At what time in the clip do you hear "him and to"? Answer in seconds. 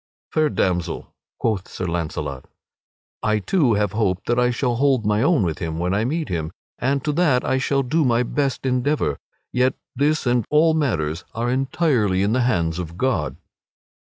6.27-7.11